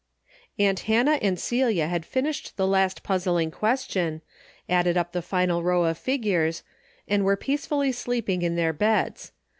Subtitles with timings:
[0.57, 4.23] Aunt Hannah and Celia had finished the last puzzling question,
[4.67, 6.63] added up the final row of figures,
[7.07, 9.31] and were peacefully sleeping in their beds.